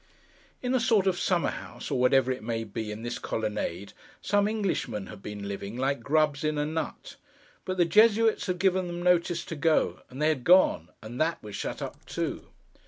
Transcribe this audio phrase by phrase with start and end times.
[0.63, 4.47] In a sort of summer house, or whatever it may be, in this colonnade, some
[4.47, 7.17] Englishmen had been living, like grubs in a nut;
[7.65, 11.37] but the Jesuits had given them notice to go, and they had gone, and that
[11.43, 12.47] was shut up too.